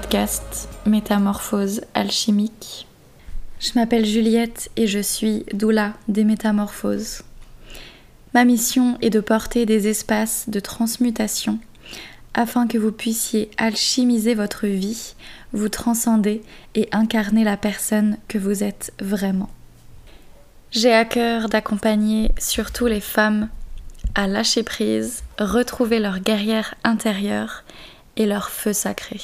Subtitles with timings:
[0.00, 2.86] Podcast Métamorphose alchimique.
[3.58, 7.22] Je m'appelle Juliette et je suis doula des métamorphoses.
[8.32, 11.58] Ma mission est de porter des espaces de transmutation
[12.32, 15.14] afin que vous puissiez alchimiser votre vie,
[15.52, 16.42] vous transcender
[16.76, 19.50] et incarner la personne que vous êtes vraiment.
[20.70, 23.48] J'ai à cœur d'accompagner surtout les femmes
[24.14, 27.64] à lâcher prise, retrouver leur guerrière intérieure
[28.16, 29.20] et leur feu sacré.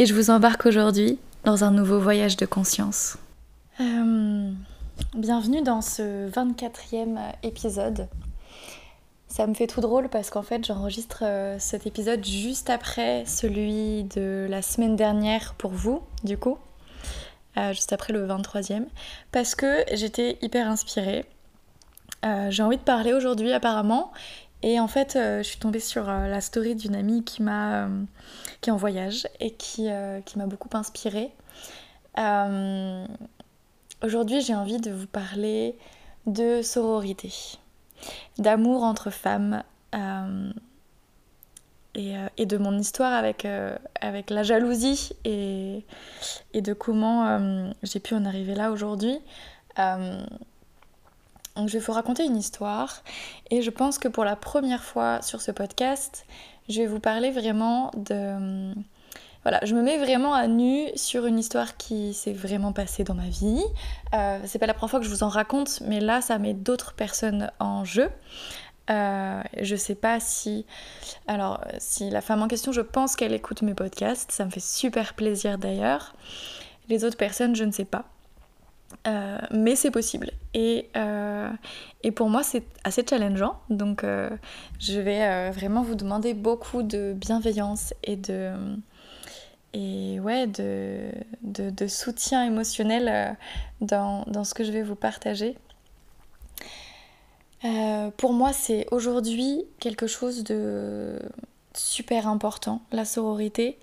[0.00, 3.16] Et je vous embarque aujourd'hui dans un nouveau voyage de conscience.
[3.80, 4.50] Euh,
[5.14, 8.08] bienvenue dans ce 24e épisode.
[9.28, 14.02] Ça me fait tout drôle parce qu'en fait j'enregistre euh, cet épisode juste après celui
[14.02, 16.58] de la semaine dernière pour vous, du coup,
[17.56, 18.86] euh, juste après le 23e,
[19.30, 21.24] parce que j'étais hyper inspirée.
[22.48, 24.10] J'ai envie de parler aujourd'hui apparemment
[24.66, 27.84] et en fait, euh, je suis tombée sur euh, la story d'une amie qui m'a
[27.84, 28.04] euh,
[28.62, 29.88] qui est en voyage et qui,
[30.24, 31.32] qui m'a beaucoup inspirée.
[34.02, 35.76] Aujourd'hui, j'ai envie de vous parler
[36.24, 37.30] de sororité,
[38.38, 39.62] d'amour entre femmes
[41.94, 43.46] et, et, de mon histoire avec,
[44.00, 45.84] avec la jalousie et,
[46.54, 49.18] et de comment j'ai pu en arriver là aujourd'hui.
[51.56, 53.02] Donc je vais vous raconter une histoire
[53.50, 56.26] et je pense que pour la première fois sur ce podcast,
[56.68, 58.74] je vais vous parler vraiment de...
[59.42, 63.14] Voilà, je me mets vraiment à nu sur une histoire qui s'est vraiment passée dans
[63.14, 63.62] ma vie.
[64.14, 66.54] Euh, c'est pas la première fois que je vous en raconte, mais là, ça met
[66.54, 68.08] d'autres personnes en jeu.
[68.90, 70.64] Euh, je sais pas si.
[71.26, 74.60] Alors, si la femme en question, je pense qu'elle écoute mes podcasts, ça me fait
[74.60, 76.14] super plaisir d'ailleurs.
[76.88, 78.06] Les autres personnes, je ne sais pas.
[79.06, 80.30] Euh, mais c'est possible.
[80.54, 81.50] Et, euh,
[82.02, 83.60] et, pour moi, c'est assez challengeant.
[83.70, 84.30] Donc, euh,
[84.78, 88.52] je vais vraiment vous demander beaucoup de bienveillance et de,
[89.72, 91.10] et ouais, de,
[91.42, 93.36] de, soutien émotionnel
[93.80, 95.56] dans, dans, ce que je vais vous partager.
[98.16, 101.18] pour moi, c'est aujourd'hui quelque chose de
[101.74, 103.78] super important, la sororité.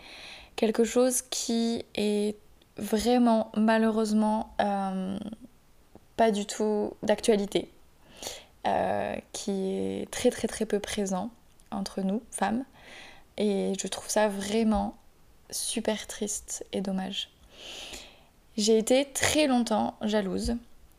[0.56, 2.36] Quelque chose qui est
[2.78, 5.18] vraiment malheureusement euh,
[6.18, 7.72] pas du tout d'actualité,
[8.68, 11.30] euh, qui est très très très peu présent
[11.72, 12.64] entre nous, femmes.
[13.38, 14.96] Et je trouve ça vraiment
[15.50, 17.30] super triste et dommage.
[18.58, 20.56] J'ai été très longtemps jalouse,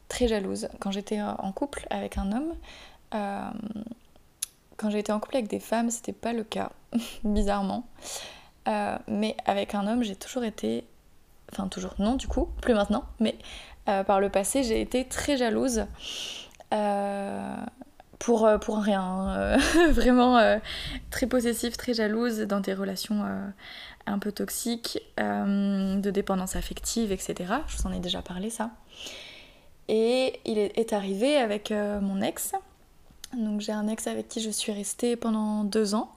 [0.09, 2.55] très jalouse, quand j'étais en couple avec un homme.
[3.15, 3.51] Euh,
[4.79, 6.73] quand j'étais en couple avec des femmes, c'était pas le cas,
[7.25, 7.87] bizarrement.
[8.67, 10.85] mais avec un homme, j'ai toujours été
[11.53, 13.37] enfin toujours non du coup, plus maintenant, mais
[13.89, 15.87] euh, par le passé j'ai été très jalouse
[16.73, 17.57] euh,
[18.19, 19.59] pour, euh, pour rien,
[19.91, 20.59] vraiment
[21.11, 23.25] très possessive, très jalouse dans des relations
[24.07, 27.55] un peu toxiques, de dépendance affective, etc.
[27.67, 28.71] Je vous en ai déjà parlé ça.
[29.89, 32.53] Et il est arrivé avec mon ex.
[33.37, 36.13] Donc j'ai un ex avec qui je suis restée pendant deux ans.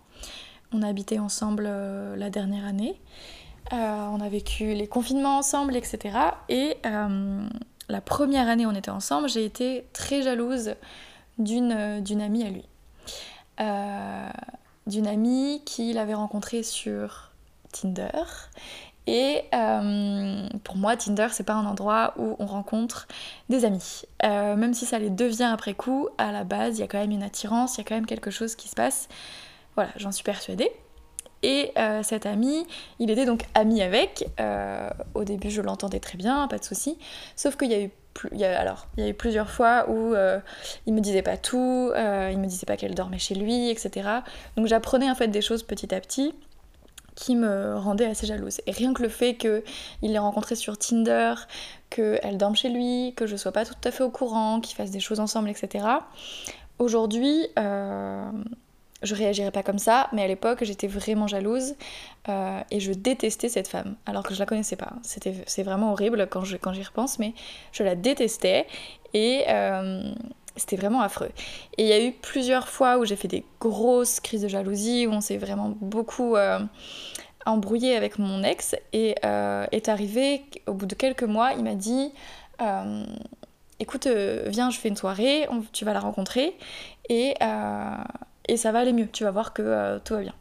[0.72, 3.02] On a habité ensemble la dernière année.
[3.74, 6.18] Euh, on a vécu les confinements ensemble, etc.
[6.50, 7.48] Et euh,
[7.90, 10.76] la première année où on était ensemble, j'ai été très jalouse
[11.40, 12.66] d'une, amie à lui.
[13.60, 14.30] Euh,
[14.86, 17.32] d'une amie qu'il avait rencontrée sur
[17.72, 18.24] Tinder.
[19.08, 19.44] Et
[20.64, 23.08] pour moi, Tinder, c'est pas un endroit où on rencontre
[23.50, 24.04] des amis.
[24.24, 27.12] même si ça les devient après coup, à la base, il y a quand même
[27.12, 29.08] une attirance, il y a quand même quelque chose qui se passe.
[29.76, 30.72] Voilà, j'en suis persuadée.
[31.46, 32.66] Et euh, cet ami,
[32.98, 34.28] il était donc ami avec.
[34.40, 36.98] Euh, au début, je l'entendais très bien, pas de souci.
[37.36, 37.92] Sauf qu'il y a eu
[38.32, 40.40] il y a, eu plusieurs fois où euh,
[40.86, 44.10] il me disait pas tout, il me disait pas qu'elle dormait chez lui, etc.
[44.56, 46.34] Donc j'apprenais en fait des choses petit à petit
[47.16, 48.62] qui me rendaient assez jalouse.
[48.68, 49.62] Et rien que le fait qu'il
[50.02, 51.36] l'ait rencontrée sur Tinder,
[51.90, 54.92] qu'elle dorme chez lui, que je sois pas tout à fait au courant, qu'ils fassent
[54.92, 55.86] des choses ensemble, etc.
[56.80, 57.48] Aujourd'hui,
[59.06, 61.76] je réagirais pas comme ça, mais à l'époque j'étais vraiment jalouse
[62.30, 64.94] euh, et je détestais cette femme, alors que je la connaissais pas.
[65.04, 67.34] C'était, c'est vraiment horrible quand, quand j'y repense, mais
[67.72, 68.68] je la détestais
[69.14, 70.12] et euh,
[70.56, 71.32] c'était vraiment affreux.
[71.78, 75.08] Et il y a eu plusieurs fois où j'ai fait des grosses crises de jalousie,
[75.08, 76.60] où on s'est vraiment beaucoup euh,
[77.46, 82.12] embrouillé avec mon ex, et est arrivé, au bout de quelques mois, il m'a dit
[83.80, 86.58] écoute, viens, je fais une soirée, tu vas la rencontrer.
[87.10, 87.36] Et,
[88.48, 90.34] et ça va aller mieux, tu vas voir que euh, tout va bien.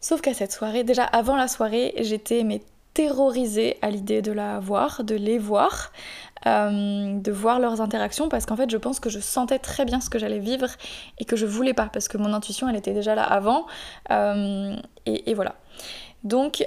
[0.00, 2.62] Sauf qu'à cette soirée, déjà avant la soirée, j'étais mais
[2.94, 5.92] terrorisée à l'idée de la voir, de les voir.
[6.44, 10.10] de voir leurs interactions parce qu'en fait je pense que je sentais très bien ce
[10.10, 10.66] que j'allais vivre
[11.18, 13.66] et que je voulais pas parce que mon intuition elle était déjà là avant
[15.06, 15.54] et, voilà.
[16.24, 16.66] Donc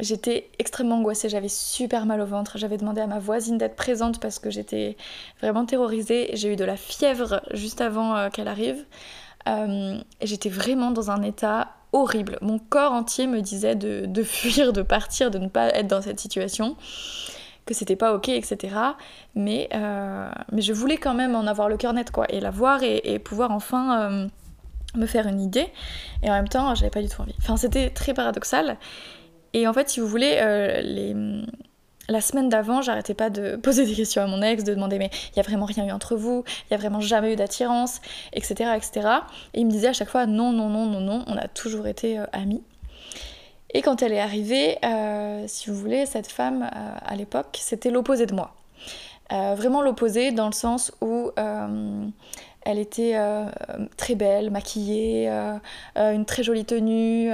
[0.00, 4.20] J'étais extrêmement angoissée, j'avais super mal au ventre, j'avais demandé à ma voisine d'être présente
[4.20, 4.96] parce que j'étais
[5.40, 6.30] vraiment terrorisée.
[6.32, 8.84] J'ai eu de la fièvre juste avant euh, qu'elle arrive.
[9.48, 12.38] Euh, j'étais vraiment dans un état horrible.
[12.40, 16.20] Mon corps entier me disait de, fuir, de partir, de ne pas être dans cette
[16.20, 16.76] situation,
[17.66, 18.74] que c'était pas ok, etc.
[19.34, 22.50] Mais, euh, mais je voulais quand même en avoir le cœur net, quoi, et la
[22.50, 24.28] voir et, pouvoir enfin
[24.96, 25.68] me faire une idée.
[26.22, 27.34] Et en même temps, j'avais pas du tout envie.
[27.38, 28.78] Enfin, c'était très paradoxal.
[29.54, 31.42] Et en fait, si vous voulez, euh,
[32.08, 35.10] la semaine d'avant, j'arrêtais pas de poser des questions à mon ex, de demander mais
[35.32, 38.00] il y a vraiment rien eu entre vous, il y a vraiment jamais eu d'attirance,
[38.32, 39.08] etc., etc.
[39.54, 41.86] Et il me disait à chaque fois non, non, non, non, non, on a toujours
[41.86, 42.62] été euh, amis.
[43.74, 48.26] Et quand elle est arrivée, euh, si vous voulez, cette femme à l'époque, c'était l'opposé
[48.26, 48.54] de moi.
[49.30, 51.30] vraiment l'opposé dans le sens où
[52.64, 53.16] elle était
[53.96, 55.28] très belle, maquillée,
[55.96, 57.30] une très jolie tenue,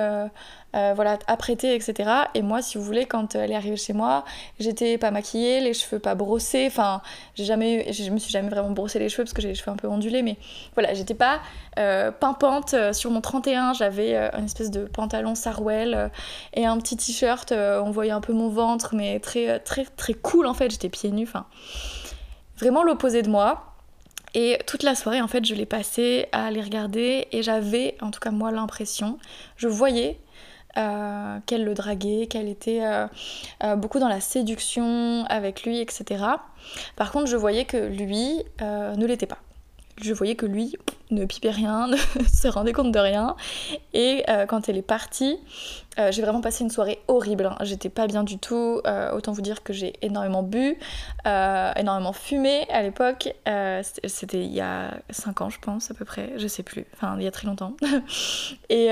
[0.76, 2.10] euh, voilà, apprêtée, etc.
[2.34, 4.24] Et moi, si vous voulez, quand elle est arrivée chez moi,
[4.60, 7.00] j'étais pas maquillée, les cheveux pas brossés, enfin,
[7.34, 9.70] j'ai jamais, je me suis jamais vraiment brossé les cheveux parce que j'ai les cheveux
[9.70, 10.36] un peu ondulés, mais
[10.74, 11.40] voilà, j'étais pas
[11.78, 12.74] euh, pimpante.
[12.74, 16.10] Euh, sur mon 31, j'avais une espèce de pantalon sarouel
[16.52, 20.46] et un petit t-shirt, on voyait un peu mon ventre, mais très, très, très cool
[20.46, 21.46] en fait, j'étais pieds nus, enfin,
[22.58, 23.77] vraiment l'opposé de moi.
[24.34, 28.10] Et toute la soirée, en fait, je l'ai passée à les regarder et j'avais, en
[28.10, 29.18] tout cas moi, l'impression,
[29.56, 30.18] je voyais
[30.76, 33.06] euh, qu'elle le draguait, qu'elle était euh,
[33.64, 36.24] euh, beaucoup dans la séduction avec lui, etc.
[36.96, 39.38] Par contre, je voyais que lui ne l'était pas
[40.00, 40.76] je voyais que lui
[41.10, 43.36] ne pipait rien, ne se rendait compte de rien.
[43.92, 45.38] Et euh, quand elle est partie,
[45.98, 47.46] euh, j'ai vraiment passé une soirée horrible.
[47.46, 47.56] Hein.
[47.62, 48.80] J'étais pas bien du tout.
[48.86, 50.78] Euh, autant vous dire que j'ai énormément bu,
[51.24, 53.34] énormément fumé à l'époque.
[53.82, 56.32] C'était il y a 5 ans, je pense, à peu près.
[56.36, 56.86] Je sais plus.
[56.94, 57.74] Enfin, il y a très longtemps.
[58.68, 58.88] et,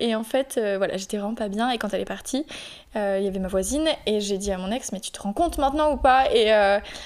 [0.00, 1.70] et, en fait, voilà, j'étais vraiment pas bien.
[1.70, 2.46] Et quand elle est partie,
[2.94, 3.88] il y avait ma voisine.
[4.06, 6.32] Et j'ai dit à mon ex, mais tu te rends compte maintenant ou pas?
[6.32, 6.46] Et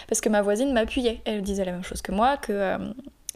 [0.09, 1.21] parce que ma voisine m'appuyait.
[1.25, 2.79] Elle disait la même chose que moi, que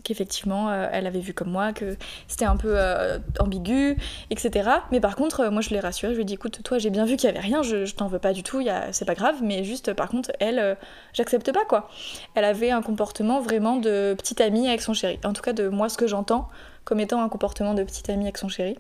[0.03, 1.97] qu'effectivement euh, elle avait vu comme moi, que
[2.29, 3.97] c'était un peu euh, ambigu,
[4.31, 4.71] etc.
[4.91, 6.91] Mais par contre, euh, moi je l'ai rassurée, je lui ai dit écoute, toi j'ai
[6.91, 9.37] bien vu qu'il y avait rien, je, t'en veux pas du tout, c'est pas grave,
[9.43, 10.77] mais juste par contre, elle,
[11.13, 11.89] j'accepte pas quoi.
[12.35, 15.19] Elle avait un comportement vraiment de petite amie avec son chéri.
[15.25, 16.49] En tout cas, de moi ce que j'entends
[16.85, 18.77] comme étant un comportement de petite amie avec son chéri.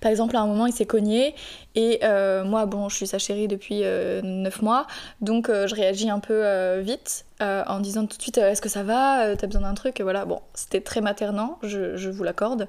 [0.00, 1.34] Par exemple, à un moment, il s'est cogné
[1.74, 4.86] et euh, moi, bon, je suis sa chérie depuis 9 euh, mois,
[5.20, 8.82] donc euh, je réagis un peu vite en disant tout de suite Est-ce que ça
[8.82, 12.68] va T'as besoin d'un truc Et voilà, bon, c'était très maternant, je, vous l'accorde.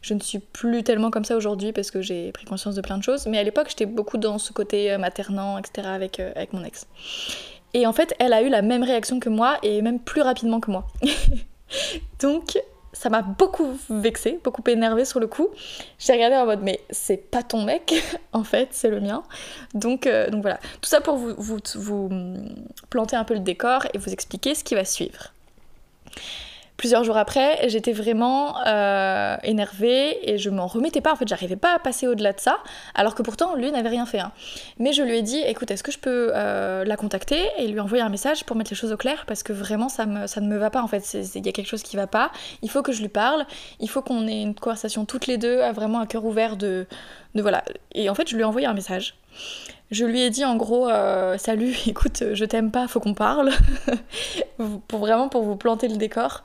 [0.00, 2.96] Je ne suis plus tellement comme ça aujourd'hui parce que j'ai pris conscience de plein
[2.96, 6.64] de choses, mais à l'époque, j'étais beaucoup dans ce côté maternant, etc., avec, avec mon
[6.64, 6.86] ex.
[7.74, 10.60] Et en fait, elle a eu la même réaction que moi et même plus rapidement
[10.60, 10.86] que moi.
[12.20, 12.58] donc,
[12.98, 15.48] ça m'a beaucoup vexé, beaucoup énervé sur le coup.
[15.98, 17.94] J'ai regardé en mode mais c'est pas ton mec,
[18.32, 19.22] en fait, c'est le mien.
[19.74, 22.10] Donc, euh, donc voilà, tout ça pour vous, vous, vous
[22.88, 25.34] planter un peu le décor et vous expliquer ce qui va suivre.
[26.76, 31.12] Plusieurs jours après, j'étais vraiment euh, énervée et je m'en remettais pas.
[31.12, 32.58] En fait, j'arrivais pas à passer au-delà de ça,
[32.94, 34.20] alors que pourtant, lui n'avait rien fait.
[34.20, 34.32] Hein.
[34.78, 37.80] Mais je lui ai dit, écoute, est-ce que je peux euh, la contacter et lui
[37.80, 39.24] envoyer un message pour mettre les choses au clair?
[39.26, 40.82] Parce que vraiment, ça, ne me va pas.
[40.82, 42.30] En fait, il y a quelque chose qui va pas.
[42.60, 43.46] Il faut que je lui parle.
[43.80, 46.86] Il faut qu'on ait une conversation toutes les deux, vraiment un cœur ouvert de,
[47.34, 47.64] de voilà.
[47.92, 49.14] Et en fait, je lui ai envoyé un message.
[49.90, 53.50] Je lui ai dit en gros euh, salut, écoute, je t'aime pas, faut qu'on parle,
[54.88, 56.42] pour vraiment pour vous planter le décor.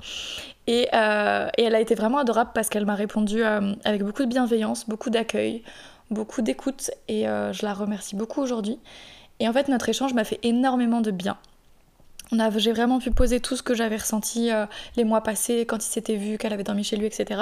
[0.68, 4.30] Et, euh, elle a été vraiment adorable parce qu'elle m'a répondu euh, avec beaucoup de
[4.30, 5.64] bienveillance, beaucoup d'accueil,
[6.12, 8.78] beaucoup d'écoute, et je la remercie beaucoup aujourd'hui.
[9.40, 11.38] Et en fait, notre échange m'a fait énormément de bien
[12.58, 15.90] j'ai vraiment pu poser tout ce que j'avais ressenti euh, les mois passés quand il
[15.90, 17.42] s'était vu, qu'elle avait dormi chez lui, etc.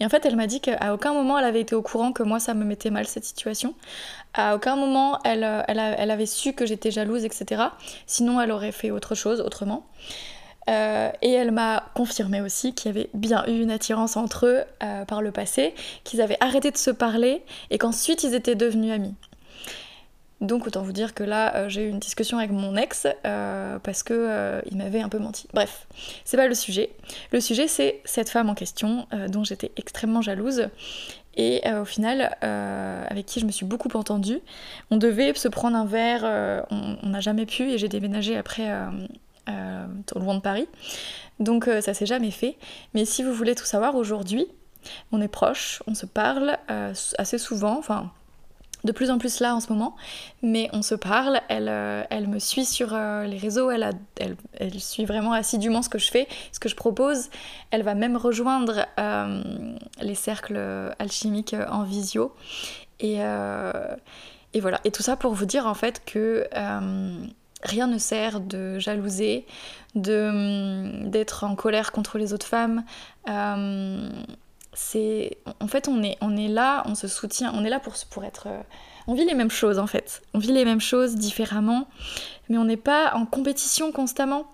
[0.00, 2.22] Et en fait, elle m'a dit qu'à aucun moment elle avait été au courant que
[2.22, 3.74] moi ça me mettait mal cette situation.
[4.34, 7.62] À aucun moment elle, euh, elle, avait su que j'étais jalouse, etc.
[8.06, 9.86] Sinon, elle aurait fait autre chose autrement.
[10.68, 14.62] Euh, et elle m'a confirmé aussi qu'il y avait bien eu une attirance entre eux
[15.06, 15.74] par le passé,
[16.04, 19.14] qu'ils avaient arrêté de se parler et qu'ensuite ils étaient devenus amis.
[20.40, 23.78] Donc autant vous dire que là euh, j'ai eu une discussion avec mon ex euh,
[23.78, 25.46] parce que euh, il m'avait un peu menti.
[25.52, 25.86] Bref,
[26.24, 26.90] c'est pas le sujet.
[27.30, 30.68] Le sujet c'est cette femme en question dont j'étais extrêmement jalouse
[31.36, 34.40] et au final avec qui je me suis beaucoup entendue.
[34.90, 38.70] On devait se prendre un verre, on n'a jamais pu et j'ai déménagé après
[40.16, 40.68] loin de Paris.
[41.38, 42.56] Donc ça s'est jamais fait.
[42.94, 44.46] Mais si vous voulez tout savoir aujourd'hui,
[45.12, 46.56] on est proches, on se parle
[47.18, 48.10] assez souvent, enfin
[48.84, 49.96] de plus en plus là en ce moment,
[50.42, 53.94] mais on se parle, elle, euh, me suit sur euh, les réseaux, elle,
[54.78, 57.30] suit vraiment assidûment ce que je fais, ce que je propose,
[57.70, 59.42] elle va même rejoindre euh,
[60.00, 60.60] les cercles
[60.98, 62.34] alchimiques en visio,
[63.00, 63.16] et,
[64.60, 66.46] voilà, et tout ça pour vous dire en fait que
[67.62, 69.46] rien ne sert de jalouser,
[69.94, 72.84] d'être en colère contre les autres femmes,
[74.72, 77.94] c'est en fait on est on est là, on se soutient, on est là pour
[78.10, 78.60] pour être euh,
[79.06, 80.22] on vit les mêmes choses en fait.
[80.34, 81.88] On vit les mêmes choses différemment,
[82.48, 84.46] mais on n'est pas en compétition constamment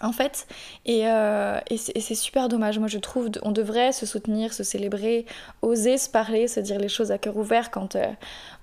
[0.00, 0.46] en fait.
[0.86, 2.78] Et, euh, et c'est super dommage.
[2.78, 5.26] Moi, je trouve on devrait se soutenir, se célébrer,
[5.62, 8.06] oser se parler, se dire les choses à cœur ouvert quand euh,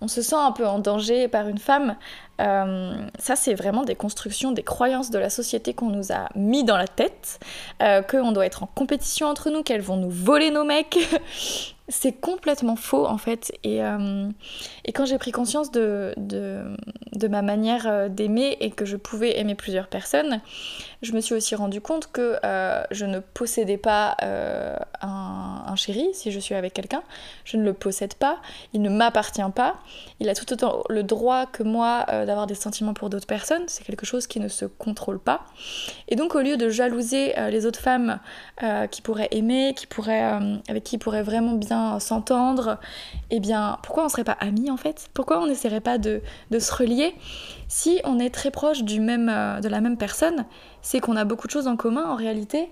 [0.02, 1.98] on se sent un peu en danger par une femme.
[2.42, 6.64] Euh, ça, c'est vraiment des constructions, des croyances de la société qu'on nous a mis
[6.64, 7.40] dans la tête,
[8.10, 10.98] qu'on doit être en compétition entre nous, qu'elles vont nous voler nos mecs.
[11.88, 13.52] c'est complètement faux en fait.
[13.64, 13.80] Et,
[14.86, 16.16] et quand j'ai pris conscience de,
[17.30, 20.42] ma manière d'aimer et que je pouvais aimer plusieurs personnes,
[21.06, 26.08] je me suis aussi rendu compte que euh, je ne possédais pas euh, un, chéri
[26.14, 27.04] si je suis avec quelqu'un.
[27.44, 28.40] Je ne le possède pas,
[28.74, 29.76] il ne m'appartient pas.
[30.20, 33.64] Il a tout autant le droit que moi euh, d'avoir des sentiments pour d'autres personnes.
[33.68, 35.42] C'est quelque chose qui ne se contrôle pas.
[36.08, 38.20] Et donc au lieu de jalouser les autres femmes
[38.92, 42.80] qui pourraient aimer, qui pourraient, avec qui pourraient vraiment bien s'entendre,
[43.32, 45.10] eh bien pourquoi on ne serait pas amis en fait?
[45.14, 47.16] Pourquoi on n'essaierait pas de, de se relier?
[47.68, 50.46] Si on est très proche du même, de la même personne
[50.86, 52.70] c'est qu'on a beaucoup de choses en commun en réalité.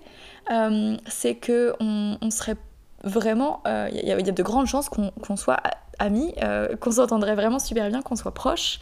[0.50, 2.56] Euh, c'est que on, serait
[3.02, 3.60] vraiment.
[3.66, 5.60] Il euh, y, a de grandes chances qu'on soit
[5.98, 8.78] amis, euh, qu'on s'entendrait vraiment super bien, qu'on soit proches.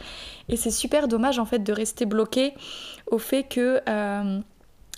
[0.49, 2.53] Et c'est super dommage en fait de rester bloqué
[3.07, 3.81] au fait que.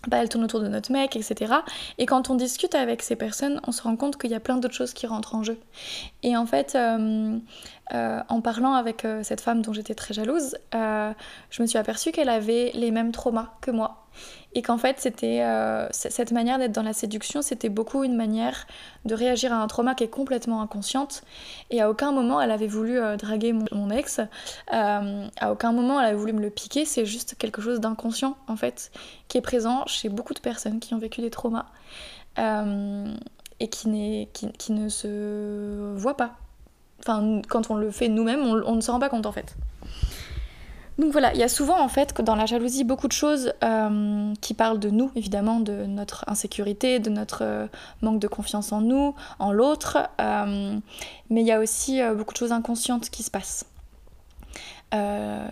[0.07, 1.51] Bah, elle tourne autour de notre mec, etc.
[1.97, 4.57] Et quand on discute avec ces personnes, on se rend compte qu'il y a plein
[4.57, 5.57] d'autres choses qui rentrent en jeu.
[6.25, 11.77] Et en fait, en parlant avec cette femme dont j'étais très jalouse, je me suis
[11.77, 14.05] aperçue qu'elle avait les mêmes traumas que moi.
[14.53, 18.67] Et qu'en fait c'était euh, cette manière d'être dans la séduction c'était beaucoup une manière
[19.03, 21.23] de réagir à un trauma qui est complètement inconsciente.
[21.69, 24.19] Et à aucun moment elle avait voulu euh, draguer mon, ex.
[24.73, 26.85] Euh, à aucun moment elle avait voulu me le piquer.
[26.85, 28.91] C'est juste quelque chose d'inconscient en fait
[29.27, 31.65] qui est présent chez beaucoup de personnes qui ont vécu des traumas
[33.59, 36.35] et qui, qui, qui, ne se voit pas
[36.99, 39.55] enfin quand on le fait nous-mêmes on, ne se rend pas compte en fait
[40.97, 44.33] donc voilà, il y a souvent en fait dans la jalousie beaucoup de choses euh,
[44.39, 47.67] qui parlent de nous, évidemment, de notre insécurité, de notre euh,
[48.01, 50.77] manque de confiance en nous, en l'autre, euh,
[51.29, 53.65] mais il y a aussi beaucoup de choses inconscientes qui se passent.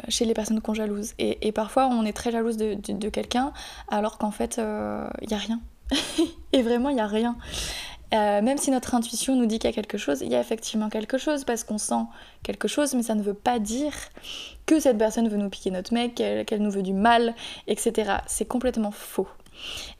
[0.07, 1.13] chez les personnes qu'on jalouse.
[1.19, 3.51] Et, parfois, on est très jalouse de, de quelqu'un,
[3.89, 4.61] alors qu'en fait,
[5.21, 5.59] il n'y a rien.
[6.53, 7.35] et vraiment, il n'y a rien.
[8.13, 10.89] Même si notre intuition nous dit qu'il y a quelque chose, il y a effectivement
[10.89, 12.05] quelque chose parce qu'on sent
[12.43, 13.93] quelque chose, mais ça ne veut pas dire
[14.65, 17.33] que cette personne veut nous piquer notre mec, qu'elle nous veut du mal,
[17.67, 18.17] etc.
[18.27, 19.27] C'est complètement faux.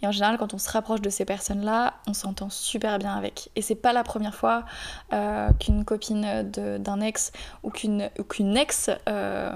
[0.02, 3.50] Et en général, quand on se rapproche de ces personnes-là, on s'entend super bien avec.
[3.56, 4.66] Et c'est pas la première fois
[5.14, 7.32] euh, qu'une copine d'un ex
[7.64, 9.52] ou qu'une ex euh,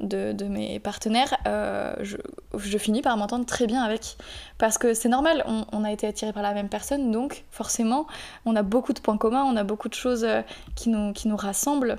[0.00, 4.16] de, mes partenaires, euh, je, finis par m'entendre très bien avec.
[4.58, 8.06] Parce que c'est normal, on, on, a été attiré par la même personne, donc forcément,
[8.44, 10.26] on a beaucoup de points communs, on a beaucoup de choses
[10.74, 11.98] qui nous, qui nous rassemblent.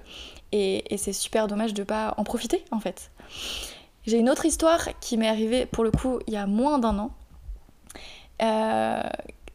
[0.51, 3.11] Et, et c'est super dommage de pas en profiter en fait.
[4.05, 6.97] J'ai une autre histoire qui m'est arrivée pour le coup il y a moins d'un
[6.97, 7.11] an.
[8.41, 9.01] Euh,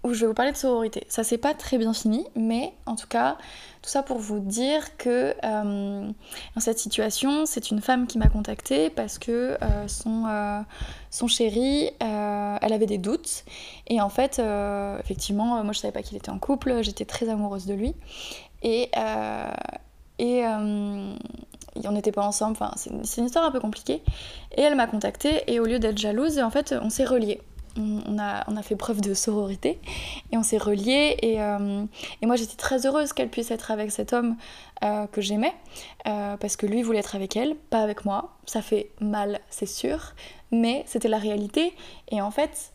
[0.05, 1.05] où je vais vous parler de sororité.
[1.09, 3.37] Ça s'est pas très bien fini, mais en tout cas,
[3.83, 6.11] tout ça pour vous dire que euh,
[6.57, 10.65] dans cette situation, c'est une femme qui m'a contactée parce que euh, son,
[11.11, 13.45] son chéri, elle avait des doutes.
[13.87, 14.43] Et en fait,
[15.05, 17.95] effectivement, moi je savais pas qu'il était en couple, j'étais très amoureuse de lui.
[18.65, 18.91] Et,
[20.19, 24.03] et on n'était pas ensemble, enfin c'est une, histoire un peu compliquée.
[24.57, 27.41] Et elle m'a contactée et au lieu d'être jalouse, en fait on s'est reliés
[27.77, 29.79] on a, on a, fait preuve de sororité
[30.31, 31.17] et on s'est reliés.
[31.23, 31.85] Et, euh,
[32.21, 34.37] et moi, j'étais très heureuse qu'elle puisse être avec cet homme
[34.85, 35.55] euh, que j'aimais
[36.07, 38.37] euh, parce que lui voulait être avec elle, pas avec moi.
[38.47, 40.15] Ça fait mal, c'est sûr,
[40.51, 41.75] mais c'était la réalité.
[42.11, 42.73] Et en fait,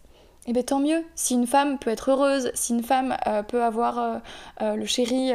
[0.48, 1.04] eh bien, tant mieux.
[1.16, 3.18] Si une femme peut être heureuse, si une femme
[3.50, 4.22] peut avoir
[4.62, 5.34] le chéri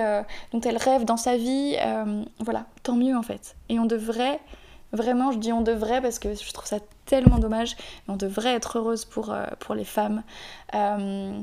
[0.52, 1.76] dont elle rêve dans sa vie,
[2.40, 3.56] voilà, tant mieux en fait.
[3.68, 4.40] Et on devrait
[4.92, 7.76] Vraiment, je dis on devrait parce que je trouve ça tellement dommage.
[8.08, 10.22] On devrait être heureuse pour, euh, pour les femmes.
[10.74, 11.40] Euh,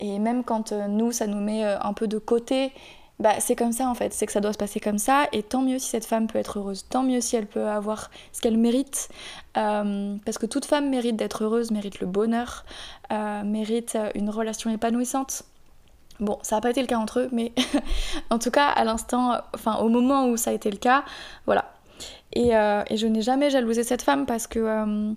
[0.00, 2.72] et même quand euh, nous, ça nous met un peu de côté,
[3.18, 4.12] bah, c'est comme ça en fait.
[4.12, 5.26] C'est que ça doit se passer comme ça.
[5.32, 6.86] Et tant mieux si cette femme peut être heureuse.
[6.88, 9.08] Tant mieux si elle peut avoir ce qu'elle mérite.
[9.54, 12.64] parce que toute femme mérite d'être heureuse, mérite le bonheur,
[13.44, 15.44] mérite une relation épanouissante.
[16.20, 17.52] Bon, ça n'a pas été le cas entre eux, mais
[18.30, 21.04] en tout cas, à l'instant, enfin, au moment où ça a été le cas,
[21.46, 21.72] voilà.
[22.32, 25.12] Et, euh, je n'ai jamais jalousé cette femme parce que, euh,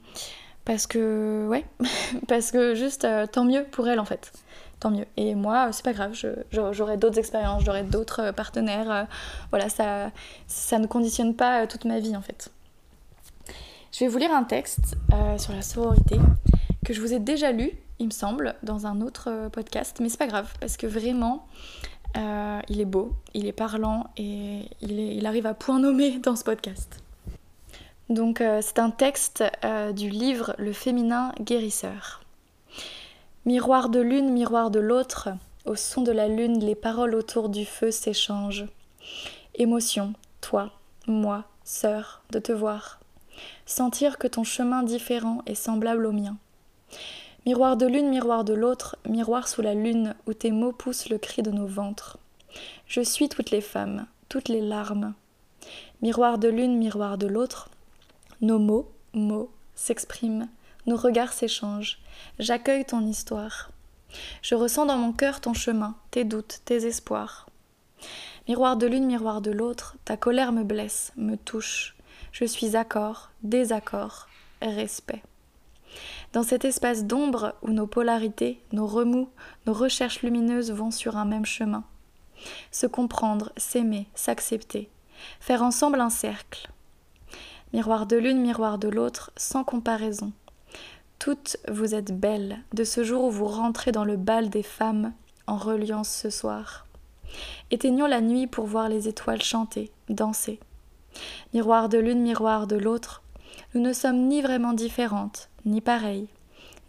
[0.65, 1.65] parce que, ouais,
[2.27, 4.31] parce que juste, euh, tant mieux pour elle en fait.
[4.79, 5.05] Tant mieux.
[5.17, 6.13] Et moi, c'est pas grave,
[6.51, 9.07] j'aurai d'autres expériences, j'aurai d'autres partenaires.
[9.49, 10.11] voilà, ça,
[10.47, 12.49] ça ne conditionne pas toute ma vie en fait.
[13.93, 14.97] Je vais vous lire un texte
[15.37, 16.17] sur la sororité
[16.85, 19.97] que je vous ai déjà lu il me semble, dans un autre euh, podcast.
[20.01, 21.45] Mais c'est pas grave, parce que vraiment,
[22.17, 26.43] euh, il est beau, il est parlant et il, arrive à point nommé dans ce
[26.43, 27.01] podcast.
[28.09, 29.43] Donc euh, c'est un texte
[29.95, 32.21] du livre Le féminin guérisseur.
[33.45, 35.29] Miroir de l'une, miroir de l'autre,
[35.65, 38.65] au son de la lune, les paroles autour du feu s'échangent.
[39.55, 40.71] Émotion, toi,
[41.07, 42.99] moi, sœur, de te voir.
[43.65, 46.37] Sentir que ton chemin différent est semblable au mien.
[47.45, 51.19] Miroir de l'une, miroir de l'autre, miroir sous la lune où tes mots poussent le
[51.19, 52.17] cri de nos ventres.
[52.87, 55.13] Je suis toutes les femmes, toutes les larmes.
[56.01, 57.69] Miroir de l'une, miroir de l'autre,
[58.41, 60.49] nos mots, mots, s'expriment,
[60.87, 61.99] nos regards s'échangent.
[62.39, 63.69] J'accueille ton histoire.
[64.41, 67.47] Je ressens dans mon cœur ton chemin, tes doutes, tes espoirs.
[68.47, 71.95] Miroir de l'une, miroir de l'autre, ta colère me blesse, me touche.
[72.31, 74.27] Je suis accord, désaccord,
[74.63, 75.21] respect.
[76.35, 79.29] Dans cet espace d'ombre où nos polarités, nos remous,
[79.67, 81.85] nos recherches lumineuses vont sur un même chemin.
[82.71, 84.89] Se comprendre, s'aimer, s'accepter,
[85.39, 86.69] faire ensemble un cercle.
[87.71, 90.33] Miroir de l'une, miroir de l'autre, sans comparaison.
[91.19, 95.13] Toutes vous êtes belles de ce jour où vous rentrez dans le bal des femmes
[95.47, 96.85] en reliance ce soir.
[97.71, 100.59] Éteignons la nuit pour voir les étoiles chanter, danser.
[101.53, 103.23] Miroir de l'une, miroir de l'autre,
[103.73, 106.27] nous ne sommes ni vraiment différentes, ni pareilles.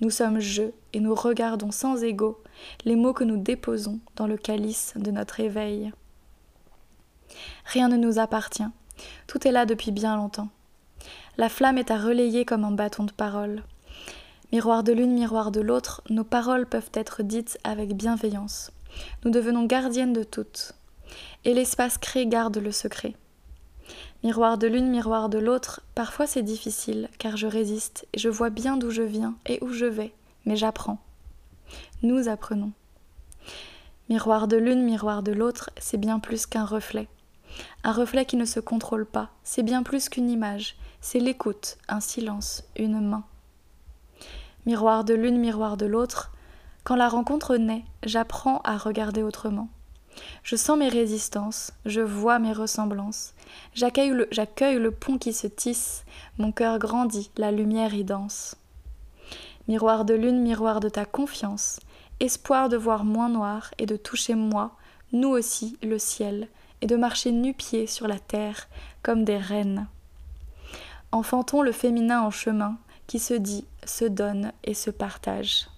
[0.00, 2.42] Nous sommes je et nous regardons sans ego
[2.84, 5.92] les mots que nous déposons dans le calice de notre éveil.
[7.64, 8.68] Rien ne nous appartient,
[9.26, 10.48] tout est là depuis bien longtemps.
[11.38, 13.62] La flamme est à relayer comme un bâton de parole.
[14.52, 18.72] Miroir de l'une, miroir de l'autre, nos paroles peuvent être dites avec bienveillance.
[19.24, 20.72] Nous devenons gardiennes de toutes.
[21.44, 23.14] Et l'espace créé garde le secret.
[24.26, 28.50] Miroir de l'une, miroir de l'autre, parfois c'est difficile, car je résiste, et je vois
[28.50, 30.12] bien d'où je viens et où je vais,
[30.46, 30.98] mais j'apprends.
[32.02, 32.72] Nous apprenons.
[34.08, 37.06] Miroir de l'une, miroir de l'autre, c'est bien plus qu'un reflet.
[37.84, 42.00] Un reflet qui ne se contrôle pas, c'est bien plus qu'une image, c'est l'écoute, un
[42.00, 43.22] silence, une main.
[44.66, 46.32] Miroir de l'une, miroir de l'autre,
[46.82, 49.68] quand la rencontre naît, j'apprends à regarder autrement.
[50.42, 53.34] Je sens mes résistances, je vois mes ressemblances.
[53.74, 56.04] J'accueille le, pont qui se tisse,
[56.38, 58.56] mon cœur grandit, la lumière y danse.
[59.68, 61.80] Miroir de lune, miroir de ta confiance,
[62.20, 64.72] espoir de voir moins noir et de toucher moi,
[65.12, 66.48] nous aussi, le ciel,
[66.80, 68.68] et de marcher nu-pieds sur la terre,
[69.02, 69.86] comme des reines.
[71.12, 72.76] Enfantons le féminin en chemin,
[73.06, 75.68] qui se dit, se donne et se partage.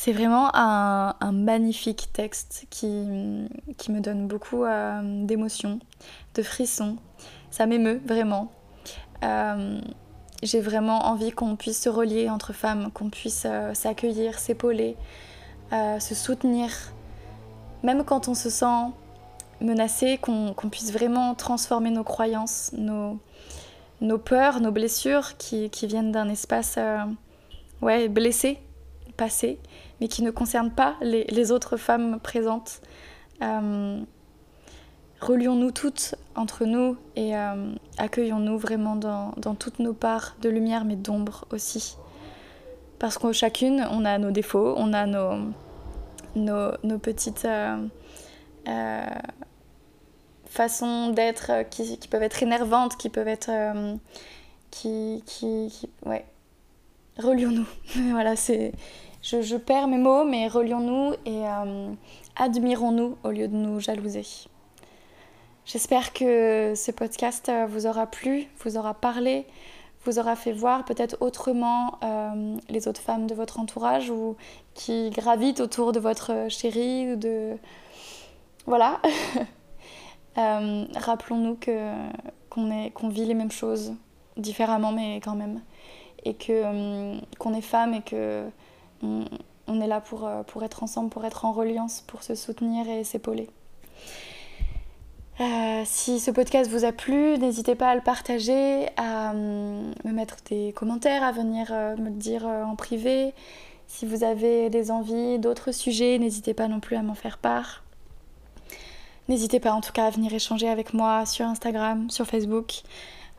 [0.00, 5.80] C'est vraiment un, magnifique texte qui, me donne beaucoup euh, d'émotions,
[6.36, 6.98] de frissons.
[7.50, 8.52] Ça m'émeut vraiment.
[9.24, 9.80] Euh,
[10.44, 14.96] j'ai vraiment envie qu'on puisse se relier entre femmes, qu'on puisse euh, s'accueillir, s'épauler,
[15.72, 16.70] se soutenir.
[17.82, 18.92] Même quand on se sent
[19.60, 23.18] menacé, qu'on puisse vraiment transformer nos croyances, nos,
[24.18, 26.78] peurs, nos blessures qui, qui viennent d'un espace
[27.82, 28.60] ouais, blessé,
[29.18, 29.58] passé,
[30.00, 32.80] mais qui ne concerne pas les, autres femmes présentes.
[33.42, 34.00] Euh,
[35.20, 40.96] relions-nous toutes entre nous et euh, accueillons-nous vraiment dans, toutes nos parts de lumière mais
[40.96, 41.98] d'ombre aussi.
[42.98, 45.52] Parce que chacune, on a nos défauts, on a nos,
[46.34, 49.06] nos, petites euh,
[50.46, 53.50] façons d'être qui, peuvent être énervantes, qui peuvent être...
[54.70, 56.24] qui, qui, qui, ouais.
[57.18, 57.66] Relions-nous.
[58.12, 58.72] voilà, c'est
[59.22, 61.92] je, perds mes mots, mais relions-nous et euh,
[62.36, 64.24] admirons-nous au lieu de nous jalouser.
[65.64, 69.46] J'espère que ce podcast euh, vous aura plu, vous aura parlé,
[70.04, 74.36] vous aura fait voir peut-être autrement euh, les autres femmes de votre entourage ou
[74.74, 77.56] qui gravitent autour de votre chérie ou de...
[78.66, 79.00] Voilà.
[80.36, 83.94] Rappelons-nous qu'on, qu'on vit les mêmes choses
[84.36, 85.60] différemment mais quand même.
[86.24, 88.44] Et que, qu'on est femme et que
[89.02, 92.88] on, est là pour, euh, pour être ensemble, pour être en reliance, pour se soutenir
[92.88, 93.48] et s'épauler.
[95.40, 100.12] Euh, si ce podcast vous a plu, n'hésitez pas à le partager, à euh, me
[100.12, 103.34] mettre des commentaires, à venir me le dire en privé.
[103.86, 107.84] Si vous avez des envies d'autres sujets, n'hésitez pas non plus à m'en faire part.
[109.28, 112.82] N'hésitez pas en tout cas à venir échanger avec moi sur Instagram, sur Facebook.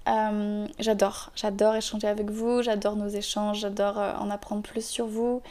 [0.10, 5.06] Euh, j'adore, j'adore échanger avec vous, j'adore nos échanges, j'adore euh, en apprendre plus sur
[5.06, 5.42] vous.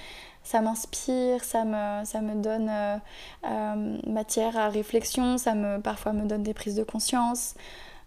[0.42, 6.26] Ça m'inspire, ça me, ça me donne euh, matière à réflexion, ça me parfois me
[6.26, 7.54] donne des prises de conscience.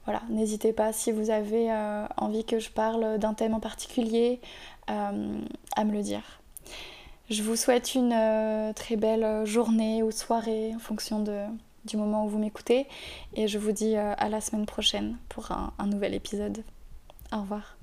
[0.06, 1.72] Voilà, n'hésitez pas si vous avez
[2.18, 4.42] envie que je parle d'un thème en particulier
[4.88, 6.42] à me le dire.
[7.30, 11.46] Je vous souhaite une très belle journée ou soirée en fonction de,
[11.86, 12.88] du moment où vous m'écoutez.
[13.36, 16.64] Et je vous dis euh, à la semaine prochaine pour un nouvel épisode.
[17.32, 17.81] Au revoir.